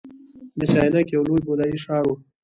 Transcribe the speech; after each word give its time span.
مس 0.57 0.71
عینک 0.81 1.07
یو 1.11 1.23
لوی 1.27 1.41
بودايي 1.45 1.77
ښار 1.83 2.03
و 2.07 2.15